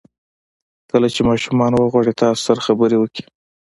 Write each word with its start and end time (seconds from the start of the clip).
کله 0.91 1.07
چې 1.15 1.21
ماشومان 1.29 1.71
وغواړي 1.75 2.13
تاسو 2.21 2.41
سره 2.47 2.63
خبرې 2.67 2.97
وکړي. 2.99 3.23